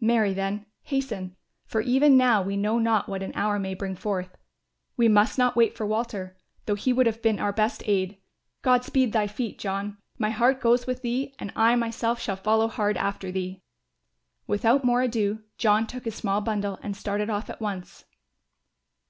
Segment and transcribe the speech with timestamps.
[0.00, 4.34] "Marry then, hasten; for, even now we know not what an hour may bring forth.
[4.96, 8.16] We must not wait for Walter, though he would have been our best aid.
[8.62, 12.68] God speed thy feet, John; my heart goes with thee and I myself shall follow
[12.68, 13.60] hard after thee."
[14.46, 18.06] Without more ado John took his small bundle and started off at once.